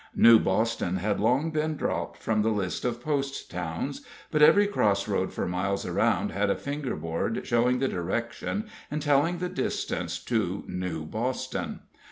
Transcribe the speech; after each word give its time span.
New 0.15 0.39
Boston 0.39 0.95
had 0.97 1.19
long 1.19 1.51
been 1.51 1.75
dropped 1.77 2.17
from 2.23 2.41
the 2.41 2.49
list 2.49 2.85
of 2.85 3.03
post 3.03 3.51
towns, 3.51 4.01
but 4.31 4.41
every 4.41 4.65
cross 4.65 5.07
road 5.07 5.31
for 5.31 5.47
miles 5.47 5.85
around 5.85 6.31
had 6.31 6.49
a 6.49 6.55
fingerboard 6.55 7.45
showing 7.45 7.77
the 7.77 7.87
direction 7.87 8.65
and 8.89 8.99
telling 9.03 9.37
the 9.37 9.47
distance 9.47 10.17
to 10.17 10.63
New 10.67 11.05
Boston. 11.05 11.81